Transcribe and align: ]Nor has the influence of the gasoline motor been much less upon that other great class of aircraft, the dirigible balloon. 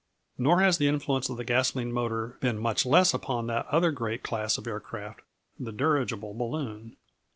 ]Nor 0.39 0.61
has 0.61 0.79
the 0.79 0.87
influence 0.87 1.29
of 1.29 1.37
the 1.37 1.43
gasoline 1.43 1.91
motor 1.93 2.35
been 2.39 2.57
much 2.57 2.87
less 2.87 3.13
upon 3.13 3.45
that 3.45 3.67
other 3.67 3.91
great 3.91 4.23
class 4.23 4.57
of 4.57 4.65
aircraft, 4.65 5.21
the 5.59 5.71
dirigible 5.71 6.33
balloon. 6.33 6.97